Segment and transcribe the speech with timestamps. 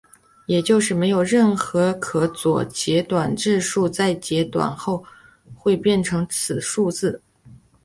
[0.47, 5.05] 也就是没有任何可左截短质数在截短后
[5.53, 7.21] 会变成此数字。